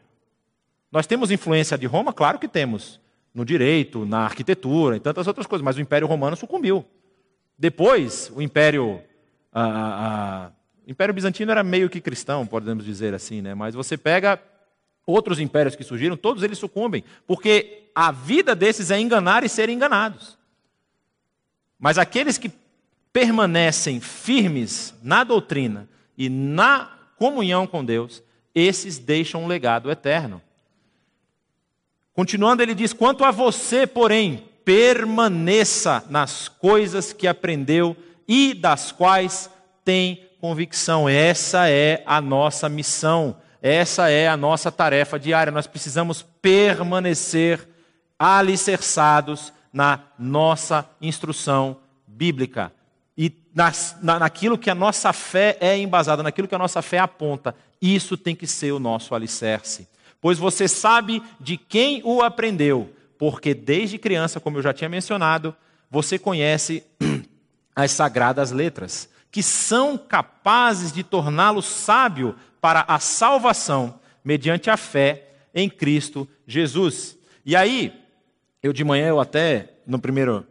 [0.90, 2.10] Nós temos influência de Roma?
[2.10, 2.98] Claro que temos
[3.34, 6.86] no direito, na arquitetura e tantas outras coisas, mas o Império Romano sucumbiu.
[7.58, 9.02] Depois, o Império.
[9.52, 10.06] A, a,
[10.46, 10.50] a,
[10.86, 13.54] o Império Bizantino era meio que cristão, podemos dizer assim, né?
[13.54, 14.40] mas você pega
[15.06, 19.68] outros impérios que surgiram, todos eles sucumbem, porque a vida desses é enganar e ser
[19.68, 20.36] enganados.
[21.78, 22.50] Mas aqueles que
[23.12, 25.88] permanecem firmes na doutrina
[26.18, 28.22] e na comunhão com Deus,
[28.54, 30.42] esses deixam um legado eterno.
[32.12, 39.48] Continuando, ele diz: Quanto a você, porém, permaneça nas coisas que aprendeu e das quais
[39.84, 41.08] tem convicção.
[41.08, 45.52] Essa é a nossa missão, essa é a nossa tarefa diária.
[45.52, 47.66] Nós precisamos permanecer
[48.18, 51.76] alicerçados na nossa instrução
[52.06, 52.72] bíblica
[53.16, 56.98] e nas, na, naquilo que a nossa fé é embasada, naquilo que a nossa fé
[56.98, 57.54] aponta.
[57.80, 59.88] Isso tem que ser o nosso alicerce
[60.26, 65.54] pois você sabe de quem o aprendeu, porque desde criança, como eu já tinha mencionado,
[65.88, 66.82] você conhece
[67.76, 72.34] as sagradas letras, que são capazes de torná-lo sábio
[72.66, 77.16] para a salvação mediante a fé em Cristo Jesus.
[77.44, 77.92] E aí,
[78.60, 80.44] eu de manhã eu até no primeiro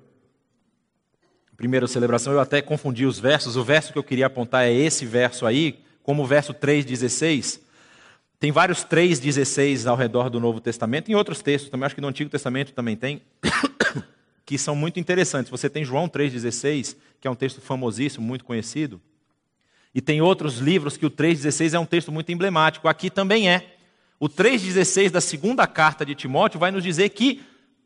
[1.58, 3.58] primeira celebração eu até confundi os versos.
[3.58, 7.60] O verso que eu queria apontar é esse verso aí, como o verso 3:16,
[8.40, 12.08] tem vários 3,16 ao redor do Novo Testamento, em outros textos também, acho que no
[12.08, 13.22] Antigo Testamento também tem,
[14.46, 15.52] que são muito interessantes.
[15.52, 19.02] Você tem João 3,16, que é um texto famosíssimo, muito conhecido,
[19.96, 22.90] e tem outros livros que o 3,16 é um texto muito emblemático.
[22.90, 23.78] Aqui também é.
[24.20, 27.42] O 3,16 da segunda carta de Timóteo vai nos dizer que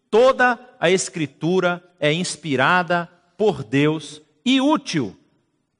[0.09, 5.15] toda a Escritura é inspirada por Deus e útil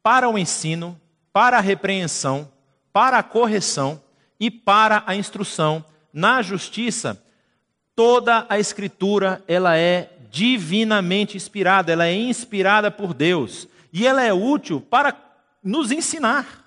[0.04, 1.00] para o ensino,
[1.34, 2.52] para a repreensão,
[2.94, 4.00] para a correção
[4.40, 7.22] e para a instrução na justiça.
[7.96, 14.32] Toda a escritura, ela é divinamente inspirada, ela é inspirada por Deus e ela é
[14.32, 15.29] útil para
[15.64, 16.66] nos ensinar.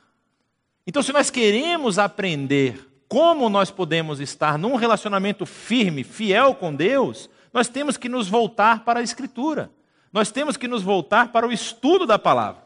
[0.87, 7.29] Então, se nós queremos aprender como nós podemos estar num relacionamento firme, fiel com Deus,
[7.53, 9.71] nós temos que nos voltar para a Escritura.
[10.13, 12.63] Nós temos que nos voltar para o estudo da palavra.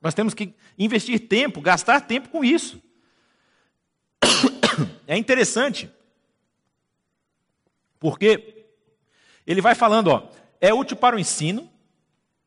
[0.00, 2.80] Nós temos que investir tempo, gastar tempo com isso.
[5.06, 5.90] É interessante,
[8.00, 8.64] porque
[9.46, 10.28] ele vai falando, ó,
[10.60, 11.70] é útil para o ensino,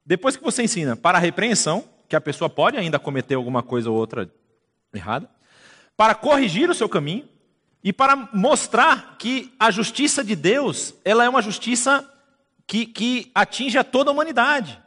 [0.03, 3.89] depois que você ensina para a repreensão, que a pessoa pode ainda cometer alguma coisa
[3.89, 4.31] ou outra
[4.93, 5.29] errada,
[5.95, 7.27] para corrigir o seu caminho
[7.83, 12.07] e para mostrar que a justiça de Deus, ela é uma justiça
[12.65, 14.79] que, que atinge a toda a humanidade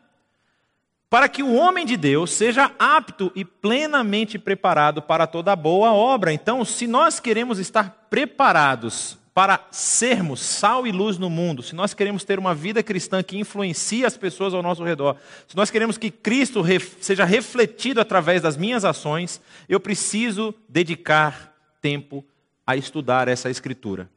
[1.11, 6.33] para que o homem de Deus seja apto e plenamente preparado para toda boa obra.
[6.33, 11.95] Então, se nós queremos estar preparados para sermos sal e luz no mundo, se nós
[11.95, 15.16] queremos ter uma vida cristã que influencie as pessoas ao nosso redor,
[15.47, 16.62] se nós queremos que Cristo
[17.01, 22.25] seja refletido através das minhas ações, eu preciso dedicar tempo
[22.66, 24.11] a estudar essa Escritura.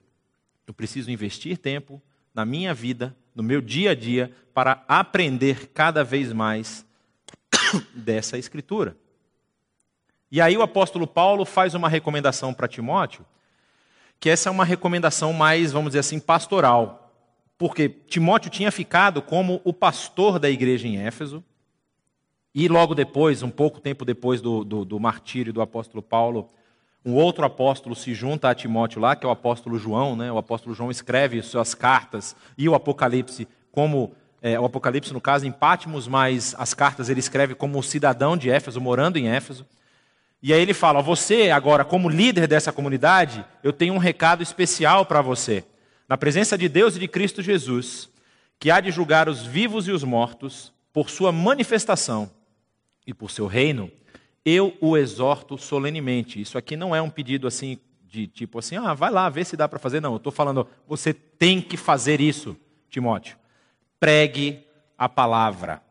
[0.67, 2.01] Eu preciso investir tempo
[2.33, 6.85] na minha vida, no meu dia a dia, para aprender cada vez mais
[7.93, 8.97] dessa Escritura.
[10.31, 13.23] E aí o apóstolo Paulo faz uma recomendação para Timóteo,
[14.23, 17.11] que essa é uma recomendação mais, vamos dizer assim, pastoral.
[17.57, 21.43] Porque Timóteo tinha ficado como o pastor da igreja em Éfeso,
[22.55, 26.49] e logo depois, um pouco tempo depois do, do, do martírio do apóstolo Paulo,
[27.03, 30.31] um outro apóstolo se junta a Timóteo lá, que é o apóstolo João, né?
[30.31, 35.45] O apóstolo João escreve suas cartas e o Apocalipse como é, o Apocalipse no caso
[35.45, 39.65] em Pátimos, mas as cartas ele escreve como cidadão de Éfeso, morando em Éfeso.
[40.43, 45.05] E aí ele fala: você agora como líder dessa comunidade, eu tenho um recado especial
[45.05, 45.63] para você.
[46.07, 48.09] Na presença de Deus e de Cristo Jesus,
[48.59, 52.29] que há de julgar os vivos e os mortos por sua manifestação
[53.07, 53.89] e por seu reino,
[54.43, 56.41] eu o exorto solenemente.
[56.41, 59.55] Isso aqui não é um pedido assim de tipo assim, ah, vai lá, vê se
[59.55, 60.01] dá para fazer.
[60.01, 62.55] Não, eu estou falando, você tem que fazer isso,
[62.89, 63.37] Timóteo.
[63.97, 64.59] Pregue
[64.97, 65.81] a palavra.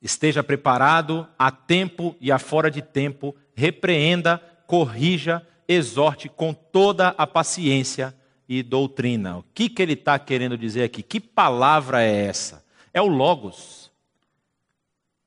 [0.00, 7.26] Esteja preparado a tempo e a fora de tempo, repreenda, corrija, exorte com toda a
[7.26, 8.14] paciência
[8.48, 9.38] e doutrina.
[9.38, 11.02] O que, que ele está querendo dizer aqui?
[11.02, 12.64] Que palavra é essa?
[12.94, 13.90] É o Logos.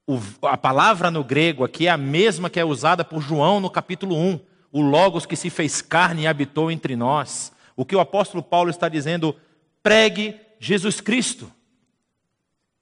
[0.07, 3.69] O, a palavra no grego aqui é a mesma que é usada por João no
[3.69, 4.39] capítulo 1.
[4.71, 7.51] O Logos que se fez carne e habitou entre nós.
[7.75, 9.35] O que o apóstolo Paulo está dizendo,
[9.83, 11.51] pregue Jesus Cristo.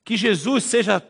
[0.05, 1.03] Que Jesus seja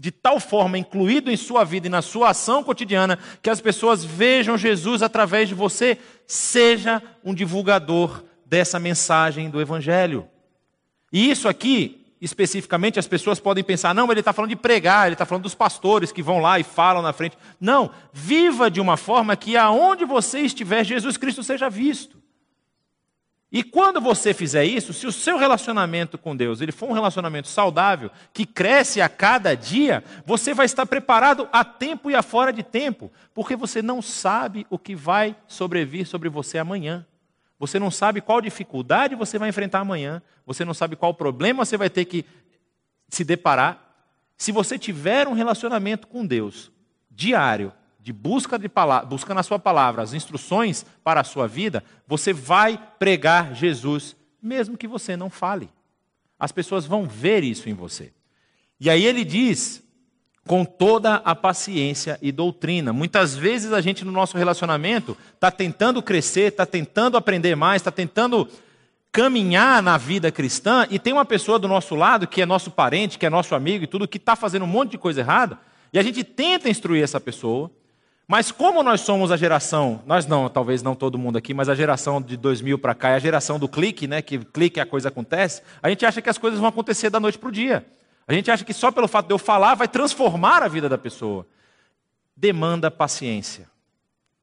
[0.00, 4.04] de tal forma incluído em sua vida e na sua ação cotidiana que as pessoas
[4.04, 10.28] vejam Jesus através de você, seja um divulgador dessa mensagem do Evangelho.
[11.12, 15.14] E isso aqui, especificamente, as pessoas podem pensar: não, ele está falando de pregar, ele
[15.14, 17.36] está falando dos pastores que vão lá e falam na frente.
[17.60, 22.17] Não, viva de uma forma que aonde você estiver, Jesus Cristo seja visto.
[23.50, 27.48] E quando você fizer isso, se o seu relacionamento com Deus ele for um relacionamento
[27.48, 32.52] saudável, que cresce a cada dia, você vai estar preparado a tempo e a fora
[32.52, 37.06] de tempo, porque você não sabe o que vai sobrevir sobre você amanhã.
[37.58, 41.76] Você não sabe qual dificuldade você vai enfrentar amanhã, você não sabe qual problema você
[41.76, 42.26] vai ter que
[43.08, 43.82] se deparar.
[44.36, 46.70] Se você tiver um relacionamento com Deus
[47.10, 47.72] diário,
[48.08, 52.32] de busca, de palavra, busca na sua palavra as instruções para a sua vida, você
[52.32, 55.68] vai pregar Jesus, mesmo que você não fale.
[56.38, 58.10] As pessoas vão ver isso em você.
[58.80, 59.82] E aí ele diz,
[60.46, 62.94] com toda a paciência e doutrina.
[62.94, 67.90] Muitas vezes a gente no nosso relacionamento está tentando crescer, está tentando aprender mais, está
[67.90, 68.48] tentando
[69.12, 73.18] caminhar na vida cristã e tem uma pessoa do nosso lado que é nosso parente,
[73.18, 75.58] que é nosso amigo e tudo, que está fazendo um monte de coisa errada,
[75.92, 77.70] e a gente tenta instruir essa pessoa,
[78.28, 81.74] mas como nós somos a geração, nós não, talvez não todo mundo aqui, mas a
[81.74, 85.08] geração de 2000 para cá é a geração do clique, né, que clique a coisa
[85.08, 87.86] acontece, a gente acha que as coisas vão acontecer da noite para o dia.
[88.26, 90.98] A gente acha que só pelo fato de eu falar vai transformar a vida da
[90.98, 91.46] pessoa.
[92.36, 93.66] Demanda paciência.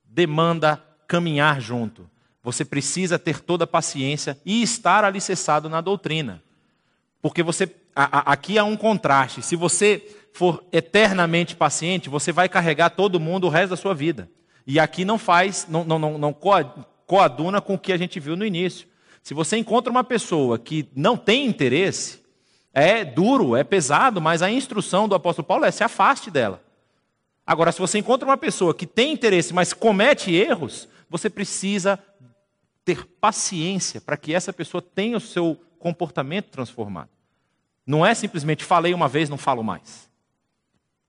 [0.03, 2.09] Demanda caminhar junto.
[2.41, 6.41] Você precisa ter toda a paciência e estar alicerçado na doutrina.
[7.21, 9.43] Porque você a, a, aqui há um contraste.
[9.43, 14.29] Se você for eternamente paciente, você vai carregar todo mundo o resto da sua vida.
[14.67, 16.35] E aqui não faz, não, não, não, não
[17.07, 18.85] coaduna com o que a gente viu no início.
[19.23, 22.19] Se você encontra uma pessoa que não tem interesse,
[22.73, 26.61] é duro, é pesado, mas a instrução do apóstolo Paulo é se afaste dela.
[27.47, 31.97] Agora, se você encontra uma pessoa que tem interesse, mas comete erros, você precisa
[32.83, 37.09] ter paciência para que essa pessoa tenha o seu comportamento transformado.
[37.87, 40.13] Não é simplesmente falei uma vez, não falo mais.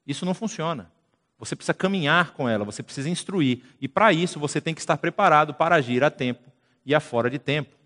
[0.06, 0.90] Isso não funciona.
[1.38, 3.62] Você precisa caminhar com ela, você precisa instruir.
[3.80, 6.50] E para isso você tem que estar preparado para agir a tempo
[6.84, 7.76] e a fora de tempo.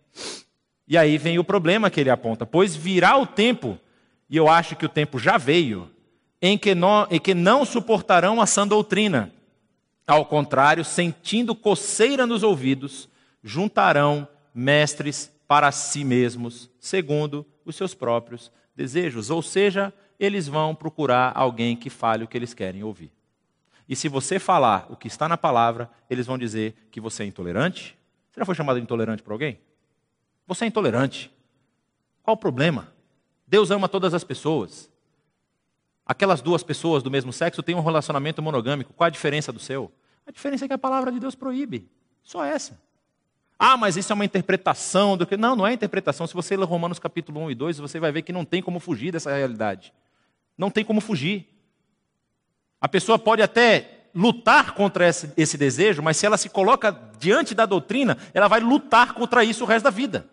[0.87, 3.79] E aí vem o problema que ele aponta: pois virá o tempo,
[4.29, 5.91] e eu acho que o tempo já veio,
[6.41, 9.33] em que não, em que não suportarão a sã doutrina.
[10.07, 13.09] Ao contrário, sentindo coceira nos ouvidos,
[13.43, 19.31] juntarão mestres para si mesmos, segundo os seus próprios desejos.
[19.31, 23.11] Ou seja, eles vão procurar alguém que fale o que eles querem ouvir.
[23.89, 27.27] E se você falar o que está na palavra, eles vão dizer que você é
[27.27, 27.99] intolerante.
[28.31, 29.59] Você já foi chamado de intolerante por alguém?
[30.47, 31.33] Você é intolerante.
[32.23, 32.93] Qual o problema?
[33.47, 34.91] Deus ama todas as pessoas.
[36.05, 38.93] Aquelas duas pessoas do mesmo sexo têm um relacionamento monogâmico.
[38.93, 39.91] Qual a diferença do seu?
[40.27, 41.91] A diferença é que a palavra de Deus proíbe.
[42.23, 42.79] Só essa.
[43.59, 45.37] Ah, mas isso é uma interpretação do que.
[45.37, 46.27] Não, não é interpretação.
[46.27, 48.79] Se você ler Romanos capítulo 1 e 2, você vai ver que não tem como
[48.79, 49.93] fugir dessa realidade.
[50.61, 51.47] Não tem como fugir.
[52.79, 57.55] A pessoa pode até lutar contra esse, esse, desejo, mas se ela se coloca diante
[57.55, 60.29] da doutrina, ela vai lutar contra isso o resto da vida.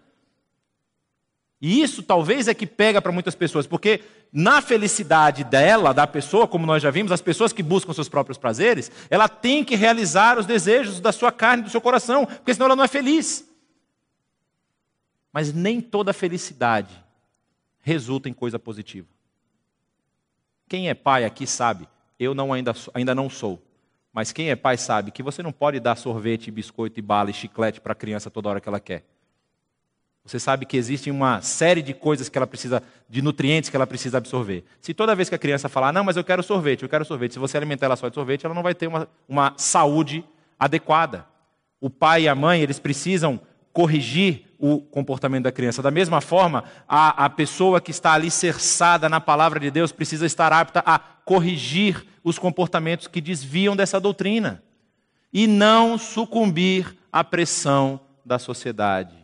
[1.62, 6.46] E isso talvez é que pega para muitas pessoas, porque na felicidade dela, da pessoa,
[6.46, 10.38] como nós já vimos, as pessoas que buscam seus próprios prazeres, ela tem que realizar
[10.38, 13.50] os desejos da sua carne, do seu coração, porque senão ela não é feliz.
[15.32, 16.94] Mas nem toda felicidade
[17.80, 19.17] resulta em coisa positiva.
[20.68, 21.88] Quem é pai aqui sabe,
[22.20, 23.62] eu não ainda, ainda não sou,
[24.12, 27.34] mas quem é pai sabe que você não pode dar sorvete, biscoito e bala e
[27.34, 29.06] chiclete para a criança toda hora que ela quer.
[30.26, 33.88] Você sabe que existe uma série de coisas que ela precisa, de nutrientes que ela
[33.88, 34.66] precisa absorver.
[34.82, 37.34] Se toda vez que a criança falar, não, mas eu quero sorvete, eu quero sorvete,
[37.34, 40.26] se você alimentar ela só de sorvete, ela não vai ter uma, uma saúde
[40.60, 41.26] adequada.
[41.80, 43.40] O pai e a mãe, eles precisam
[43.78, 45.84] corrigir o comportamento da criança.
[45.84, 50.26] Da mesma forma, a, a pessoa que está ali cerçada na palavra de Deus precisa
[50.26, 54.64] estar apta a corrigir os comportamentos que desviam dessa doutrina
[55.32, 59.16] e não sucumbir à pressão da sociedade.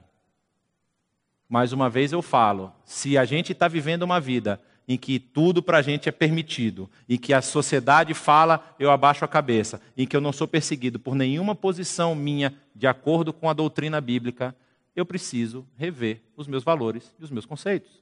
[1.49, 5.63] Mais uma vez eu falo: se a gente está vivendo uma vida em que tudo
[5.63, 10.05] para a gente é permitido, em que a sociedade fala, eu abaixo a cabeça, em
[10.05, 14.55] que eu não sou perseguido por nenhuma posição minha de acordo com a doutrina bíblica,
[14.95, 18.01] eu preciso rever os meus valores e os meus conceitos.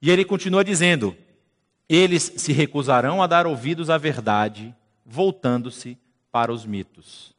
[0.00, 1.16] E ele continua dizendo:
[1.88, 5.96] eles se recusarão a dar ouvidos à verdade, voltando-se
[6.30, 7.34] para os mitos.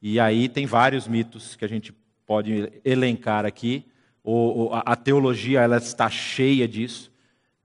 [0.00, 1.92] E aí tem vários mitos que a gente
[2.24, 3.84] pode elencar aqui.
[4.84, 7.10] a teologia ela está cheia disso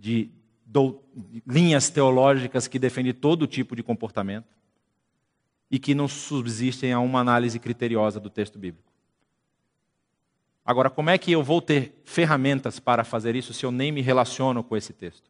[0.02, 0.32] de
[0.66, 1.00] do,
[1.46, 4.48] linhas teológicas que defendem todo tipo de comportamento
[5.70, 8.92] e que não subsistem a uma análise criteriosa do texto bíblico.
[10.66, 14.02] Agora, como é que eu vou ter ferramentas para fazer isso se eu nem me
[14.02, 15.30] relaciono com esse texto?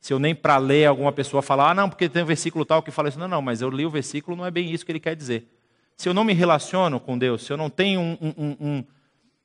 [0.00, 2.82] Se eu nem para ler alguma pessoa falar, ah, não, porque tem um versículo tal
[2.82, 3.18] que fala isso.
[3.18, 5.48] Não, não, mas eu li o versículo, não é bem isso que ele quer dizer.
[5.96, 8.84] Se eu não me relaciono com Deus, se eu não tenho um, um, um,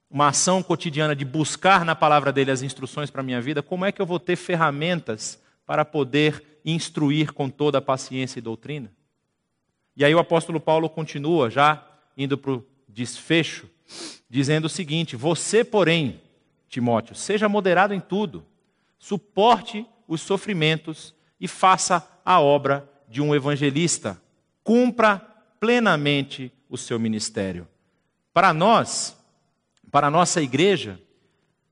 [0.09, 3.85] uma ação cotidiana de buscar na palavra dele as instruções para a minha vida, como
[3.85, 8.91] é que eu vou ter ferramentas para poder instruir com toda a paciência e doutrina?
[9.95, 11.85] E aí o apóstolo Paulo continua, já
[12.17, 13.69] indo para o desfecho,
[14.29, 16.21] dizendo o seguinte: Você, porém,
[16.67, 18.45] Timóteo, seja moderado em tudo,
[18.97, 24.21] suporte os sofrimentos e faça a obra de um evangelista,
[24.63, 25.19] cumpra
[25.59, 27.67] plenamente o seu ministério.
[28.33, 29.18] Para nós,
[29.91, 30.99] para a nossa igreja,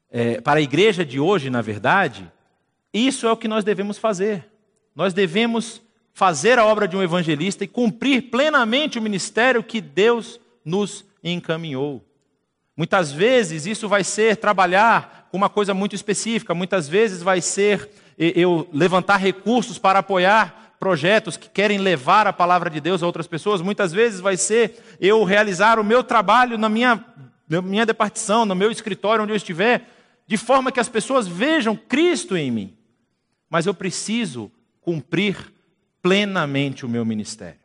[0.10, 2.32] é, para a igreja de hoje, na verdade,
[2.94, 4.46] isso é o que nós devemos fazer.
[4.96, 5.82] Nós devemos
[6.14, 12.04] fazer a obra de um evangelista e cumprir plenamente o ministério que Deus nos encaminhou.
[12.76, 17.90] Muitas vezes isso vai ser trabalhar com uma coisa muito específica, muitas vezes vai ser
[18.18, 23.28] eu levantar recursos para apoiar projetos que querem levar a palavra de Deus a outras
[23.28, 27.04] pessoas, muitas vezes vai ser eu realizar o meu trabalho na minha
[27.48, 29.90] minha departição, no meu escritório, onde eu estiver,
[30.26, 32.78] de forma que as pessoas vejam Cristo em mim.
[33.50, 35.54] Mas eu preciso cumprir
[36.02, 37.60] plenamente o meu ministério.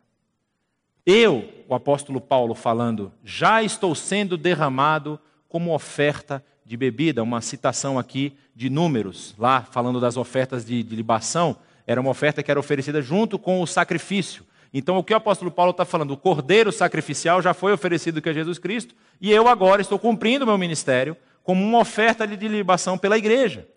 [1.05, 5.19] Eu, o apóstolo Paulo falando, já estou sendo derramado
[5.49, 10.95] como oferta de bebida, uma citação aqui de números, lá falando das ofertas de, de
[10.95, 11.57] libação,
[11.87, 14.45] era uma oferta que era oferecida junto com o sacrifício.
[14.73, 16.13] Então, o que o apóstolo Paulo está falando?
[16.13, 20.45] O cordeiro sacrificial já foi oferecido que é Jesus Cristo, e eu agora estou cumprindo
[20.45, 23.69] o meu ministério como uma oferta de libação pela igreja.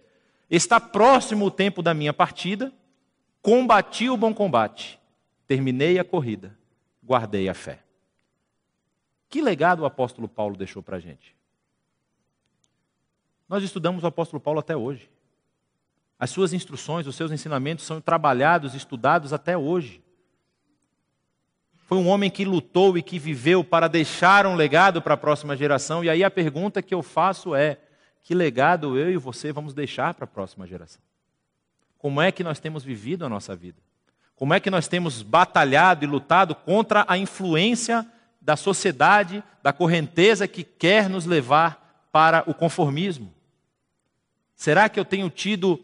[0.49, 2.71] Está próximo o tempo da minha partida,
[3.41, 4.99] combati o bom combate,
[5.47, 6.57] terminei a corrida,
[7.03, 7.79] guardei a fé.
[9.27, 11.35] Que legado o apóstolo Paulo deixou para a gente?
[13.49, 15.09] Nós estudamos o apóstolo Paulo até hoje.
[16.17, 20.01] As suas instruções, os seus ensinamentos são trabalhados, estudados até hoje.
[21.85, 25.55] Foi um homem que lutou e que viveu para deixar um legado para a próxima
[25.55, 26.03] geração.
[26.03, 27.77] E aí a pergunta que eu faço é:
[28.23, 31.01] que legado eu e você vamos deixar para a próxima geração?
[31.99, 33.77] Como é que nós temos vivido a nossa vida?
[34.35, 38.05] Como é que nós temos batalhado e lutado contra a influência
[38.41, 43.31] da sociedade, da correnteza que quer nos levar para o conformismo?
[44.55, 45.79] Será que eu tenho tido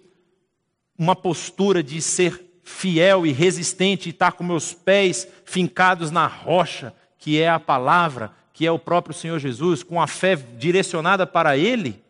[0.97, 6.93] uma postura de ser fiel e resistente e estar com meus pés fincados na rocha,
[7.17, 11.57] que é a palavra, que é o próprio Senhor Jesus, com a fé direcionada para
[11.57, 12.03] Ele?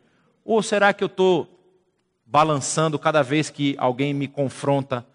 [0.43, 1.47] Ou será que eu estou
[2.25, 5.05] balançando cada vez que alguém me confronta,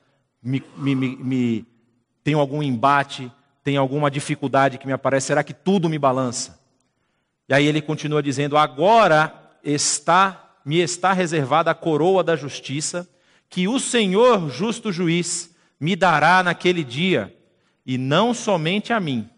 [0.43, 1.67] me, me, me, me
[2.23, 3.31] tem algum embate,
[3.63, 5.29] tem alguma dificuldade que me aparece?
[5.29, 6.61] Será que tudo me balança?
[7.49, 9.33] E aí ele continua dizendo: agora
[9.63, 13.09] está me está reservada a coroa da justiça
[13.49, 17.35] que o Senhor, justo juiz, me dará naquele dia,
[17.85, 19.29] e não somente a mim,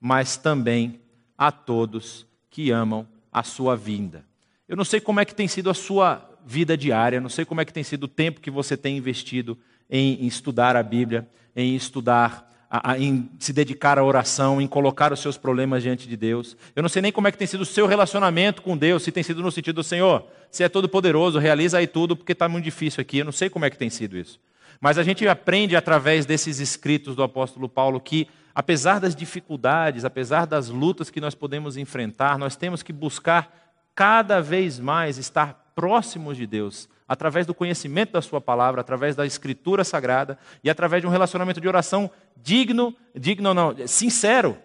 [0.00, 1.00] mas também
[1.36, 4.24] a todos que amam a sua vinda.
[4.66, 7.60] Eu não sei como é que tem sido a sua vida diária, não sei como
[7.60, 9.58] é que tem sido o tempo que você tem investido
[9.88, 15.12] em, estudar a Bíblia, em estudar a, a, em se dedicar à oração, em colocar
[15.12, 16.56] os seus problemas diante de Deus.
[16.76, 19.10] Eu não sei nem como é que tem sido o seu relacionamento com Deus, se
[19.10, 22.48] tem sido no sentido do Senhor, você é todo poderoso, realiza aí tudo, porque está
[22.48, 23.18] muito difícil aqui.
[23.18, 24.38] Eu não sei como é que tem sido isso.
[24.80, 30.46] Mas a gente aprende através desses escritos do apóstolo Paulo que, apesar das dificuldades, apesar
[30.46, 33.52] das lutas que nós podemos enfrentar, nós temos que buscar
[33.94, 39.24] cada vez mais estar próximos de Deus, através do conhecimento da Sua palavra, através da
[39.24, 44.58] Escritura Sagrada e através de um relacionamento de oração digno, digno não, sincero.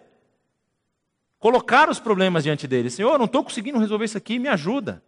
[1.38, 2.90] Colocar os problemas diante dele.
[2.90, 5.02] Senhor, não estou conseguindo resolver isso aqui, me ajuda.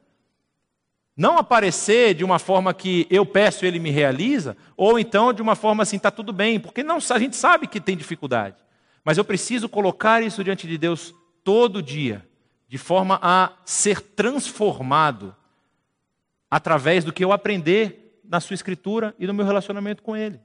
[1.15, 5.43] Não aparecer de uma forma que eu peço e ele me realiza, ou então de
[5.43, 8.57] uma forma assim, está tudo bem, porque não, a gente sabe que tem dificuldade.
[9.05, 12.27] Mas eu preciso colocar isso diante de Deus todo dia,
[12.67, 15.37] de forma a ser transformado
[16.51, 20.41] através do que eu aprender na sua escritura e no meu relacionamento com ele.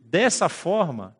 [0.00, 1.16] Dessa forma,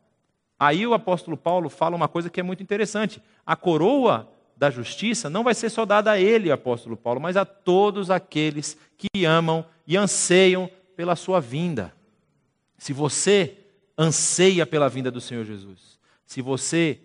[0.58, 3.22] aí o apóstolo Paulo fala uma coisa que é muito interessante.
[3.46, 7.44] A coroa da justiça não vai ser só dada a ele, apóstolo Paulo, mas a
[7.44, 11.94] todos aqueles que amam e anseiam pela sua vinda.
[12.76, 13.56] Se você
[13.96, 17.00] anseia pela vinda do Senhor Jesus, se você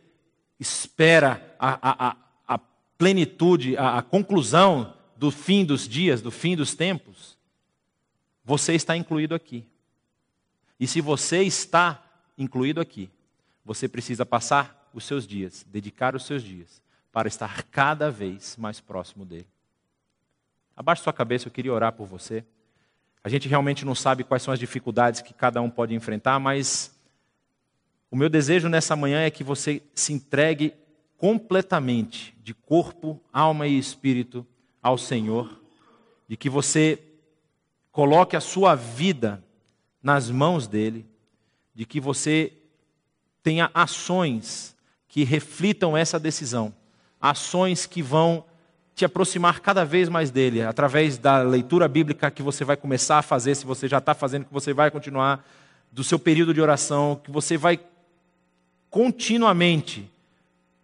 [0.60, 2.16] espera a, a,
[2.48, 2.60] a
[2.98, 7.38] plenitude, a, a conclusão do fim dos dias, do fim dos tempos,
[8.44, 9.66] você está incluído aqui.
[10.80, 12.04] E se você está
[12.38, 13.10] incluído aqui,
[13.64, 18.80] você precisa passar os seus dias, dedicar os seus dias para estar cada vez mais
[18.80, 19.48] próximo dele.
[20.76, 22.46] Abaixe sua cabeça, eu queria orar por você.
[23.24, 26.94] A gente realmente não sabe quais são as dificuldades que cada um pode enfrentar, mas
[28.12, 30.74] o meu desejo nessa manhã é que você se entregue
[31.18, 34.46] completamente, de corpo, alma e espírito,
[34.86, 35.50] ao Senhor,
[36.28, 37.02] de que você
[37.92, 39.44] coloque a sua vida
[40.04, 41.06] nas mãos dele,
[41.74, 42.54] de que você
[43.42, 44.76] tenha ações
[45.08, 46.74] que reflitam essa decisão
[47.30, 48.46] ações que vão
[48.94, 53.24] te aproximar cada vez mais dele, através da leitura bíblica que você vai começar a
[53.24, 55.44] fazer, se você já está fazendo, que você vai continuar,
[55.92, 57.80] do seu período de oração, que você vai
[58.90, 60.10] continuamente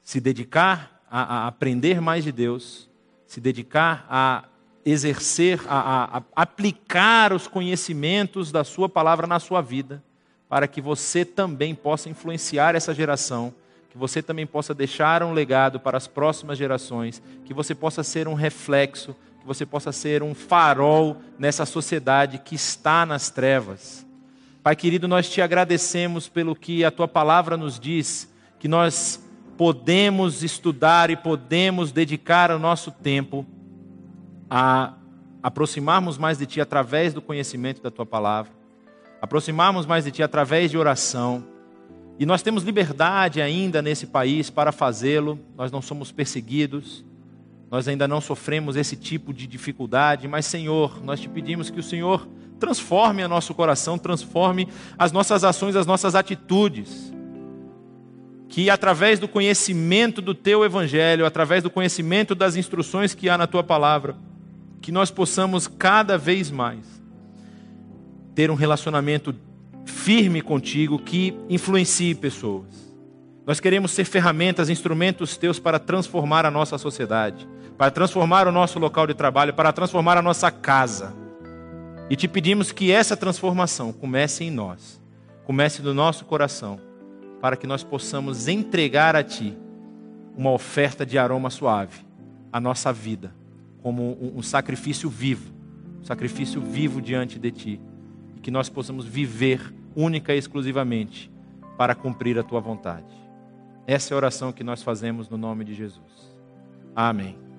[0.01, 2.89] se dedicar a, a aprender mais de Deus,
[3.31, 4.43] se dedicar a
[4.83, 10.03] exercer, a, a, aplicar os conhecimentos da Sua palavra na sua vida,
[10.49, 13.53] para que você também possa influenciar essa geração
[13.89, 18.27] que você também possa deixar um legado para as próximas gerações, que você possa ser
[18.27, 24.05] um reflexo, que você possa ser um farol nessa sociedade que está nas trevas.
[24.61, 28.29] Pai querido, nós te agradecemos pelo que a tua palavra nos diz,
[28.59, 29.21] que nós
[29.61, 33.45] podemos estudar e podemos dedicar o nosso tempo
[34.49, 34.93] a
[35.43, 38.51] aproximarmos mais de ti através do conhecimento da tua palavra,
[39.21, 41.43] aproximarmos mais de ti através de oração.
[42.17, 47.05] E nós temos liberdade ainda nesse país para fazê-lo, nós não somos perseguidos,
[47.69, 51.83] nós ainda não sofremos esse tipo de dificuldade, mas, Senhor, nós te pedimos que o
[51.83, 52.27] Senhor
[52.59, 57.13] transforme o nosso coração, transforme as nossas ações, as nossas atitudes.
[58.51, 63.47] Que através do conhecimento do teu evangelho, através do conhecimento das instruções que há na
[63.47, 64.13] tua palavra,
[64.81, 66.85] que nós possamos cada vez mais
[68.35, 69.33] ter um relacionamento
[69.85, 72.91] firme contigo que influencie pessoas.
[73.47, 77.47] Nós queremos ser ferramentas, instrumentos teus para transformar a nossa sociedade,
[77.77, 81.13] para transformar o nosso local de trabalho, para transformar a nossa casa.
[82.09, 85.01] E te pedimos que essa transformação comece em nós,
[85.45, 86.90] comece no nosso coração,
[87.41, 89.57] para que nós possamos entregar a Ti
[90.37, 92.05] uma oferta de aroma suave,
[92.53, 93.33] a nossa vida,
[93.81, 95.51] como um sacrifício vivo,
[95.99, 97.81] um sacrifício vivo diante de Ti,
[98.37, 101.31] e que nós possamos viver única e exclusivamente
[101.77, 103.11] para cumprir a tua vontade.
[103.87, 106.31] Essa é a oração que nós fazemos no nome de Jesus.
[106.95, 107.50] Amém.